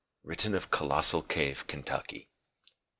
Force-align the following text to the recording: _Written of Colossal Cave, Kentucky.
_Written 0.25 0.55
of 0.55 0.71
Colossal 0.71 1.21
Cave, 1.21 1.67
Kentucky. 1.67 2.27